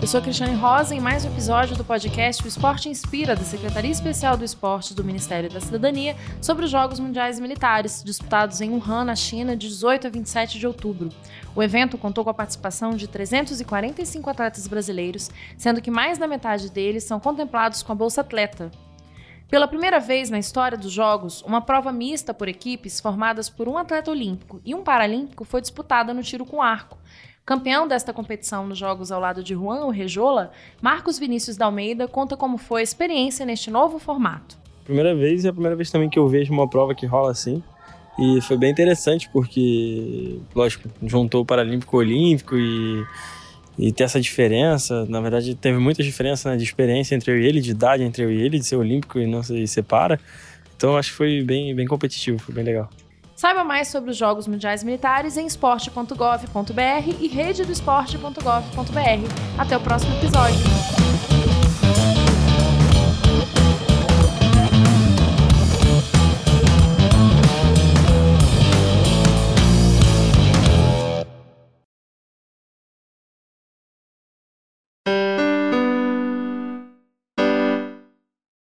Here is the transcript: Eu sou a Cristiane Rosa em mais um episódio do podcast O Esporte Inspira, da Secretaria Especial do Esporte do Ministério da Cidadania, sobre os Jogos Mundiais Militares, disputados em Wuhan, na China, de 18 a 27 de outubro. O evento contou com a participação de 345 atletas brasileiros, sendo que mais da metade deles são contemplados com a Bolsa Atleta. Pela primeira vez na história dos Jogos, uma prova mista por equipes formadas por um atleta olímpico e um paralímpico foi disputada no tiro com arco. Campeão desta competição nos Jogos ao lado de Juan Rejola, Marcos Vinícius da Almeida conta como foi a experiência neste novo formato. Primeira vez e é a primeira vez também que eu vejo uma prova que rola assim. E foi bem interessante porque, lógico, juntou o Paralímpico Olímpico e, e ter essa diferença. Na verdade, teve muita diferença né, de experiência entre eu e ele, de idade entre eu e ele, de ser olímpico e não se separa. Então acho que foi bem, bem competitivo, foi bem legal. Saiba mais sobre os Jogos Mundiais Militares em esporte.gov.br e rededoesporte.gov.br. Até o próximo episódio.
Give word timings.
Eu 0.00 0.06
sou 0.06 0.20
a 0.20 0.22
Cristiane 0.22 0.54
Rosa 0.54 0.94
em 0.94 1.00
mais 1.00 1.24
um 1.24 1.28
episódio 1.28 1.76
do 1.76 1.82
podcast 1.82 2.44
O 2.44 2.46
Esporte 2.46 2.88
Inspira, 2.88 3.34
da 3.34 3.42
Secretaria 3.42 3.90
Especial 3.90 4.36
do 4.36 4.44
Esporte 4.44 4.94
do 4.94 5.02
Ministério 5.02 5.50
da 5.50 5.60
Cidadania, 5.60 6.14
sobre 6.40 6.64
os 6.64 6.70
Jogos 6.70 7.00
Mundiais 7.00 7.40
Militares, 7.40 8.04
disputados 8.04 8.60
em 8.60 8.70
Wuhan, 8.70 9.02
na 9.02 9.16
China, 9.16 9.56
de 9.56 9.66
18 9.66 10.06
a 10.06 10.10
27 10.10 10.60
de 10.60 10.64
outubro. 10.64 11.08
O 11.56 11.62
evento 11.62 11.98
contou 11.98 12.22
com 12.22 12.30
a 12.30 12.34
participação 12.34 12.92
de 12.92 13.08
345 13.08 14.30
atletas 14.30 14.68
brasileiros, 14.68 15.28
sendo 15.58 15.82
que 15.82 15.90
mais 15.90 16.18
da 16.18 16.28
metade 16.28 16.70
deles 16.70 17.02
são 17.02 17.18
contemplados 17.18 17.82
com 17.82 17.90
a 17.90 17.96
Bolsa 17.96 18.20
Atleta. 18.20 18.70
Pela 19.50 19.66
primeira 19.66 19.98
vez 19.98 20.30
na 20.30 20.38
história 20.38 20.78
dos 20.78 20.92
Jogos, 20.92 21.42
uma 21.42 21.60
prova 21.60 21.90
mista 21.92 22.32
por 22.32 22.46
equipes 22.46 23.00
formadas 23.00 23.50
por 23.50 23.68
um 23.68 23.76
atleta 23.76 24.08
olímpico 24.08 24.60
e 24.64 24.72
um 24.72 24.84
paralímpico 24.84 25.44
foi 25.44 25.60
disputada 25.60 26.14
no 26.14 26.22
tiro 26.22 26.46
com 26.46 26.62
arco. 26.62 26.96
Campeão 27.44 27.88
desta 27.88 28.12
competição 28.12 28.68
nos 28.68 28.78
Jogos 28.78 29.10
ao 29.10 29.20
lado 29.20 29.42
de 29.42 29.52
Juan 29.54 29.90
Rejola, 29.90 30.52
Marcos 30.80 31.18
Vinícius 31.18 31.56
da 31.56 31.64
Almeida 31.64 32.06
conta 32.06 32.36
como 32.36 32.56
foi 32.56 32.82
a 32.82 32.84
experiência 32.84 33.44
neste 33.44 33.68
novo 33.68 33.98
formato. 33.98 34.56
Primeira 34.84 35.12
vez 35.12 35.42
e 35.42 35.48
é 35.48 35.50
a 35.50 35.52
primeira 35.52 35.74
vez 35.74 35.90
também 35.90 36.08
que 36.08 36.18
eu 36.18 36.28
vejo 36.28 36.52
uma 36.52 36.68
prova 36.70 36.94
que 36.94 37.04
rola 37.04 37.32
assim. 37.32 37.60
E 38.16 38.40
foi 38.42 38.56
bem 38.56 38.70
interessante 38.70 39.28
porque, 39.32 40.38
lógico, 40.54 40.88
juntou 41.04 41.42
o 41.42 41.46
Paralímpico 41.46 41.96
Olímpico 41.96 42.56
e, 42.56 43.04
e 43.76 43.92
ter 43.92 44.04
essa 44.04 44.20
diferença. 44.20 45.04
Na 45.06 45.20
verdade, 45.20 45.56
teve 45.56 45.78
muita 45.78 46.02
diferença 46.02 46.50
né, 46.50 46.56
de 46.56 46.62
experiência 46.62 47.16
entre 47.16 47.32
eu 47.32 47.40
e 47.40 47.46
ele, 47.46 47.60
de 47.60 47.72
idade 47.72 48.04
entre 48.04 48.22
eu 48.22 48.30
e 48.30 48.40
ele, 48.40 48.58
de 48.58 48.64
ser 48.64 48.76
olímpico 48.76 49.18
e 49.18 49.26
não 49.26 49.42
se 49.42 49.66
separa. 49.66 50.20
Então 50.76 50.96
acho 50.96 51.10
que 51.10 51.16
foi 51.16 51.42
bem, 51.42 51.74
bem 51.74 51.88
competitivo, 51.88 52.38
foi 52.38 52.54
bem 52.54 52.64
legal. 52.64 52.88
Saiba 53.34 53.64
mais 53.64 53.88
sobre 53.88 54.10
os 54.10 54.16
Jogos 54.16 54.46
Mundiais 54.46 54.84
Militares 54.84 55.36
em 55.36 55.46
esporte.gov.br 55.46 57.16
e 57.20 57.28
rededoesporte.gov.br. 57.28 59.58
Até 59.58 59.76
o 59.76 59.80
próximo 59.80 60.14
episódio. 60.16 61.51